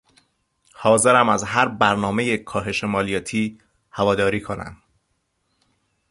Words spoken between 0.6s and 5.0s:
حاضرم از هر برنامهی کاهش مالیاتی هواداری کنم.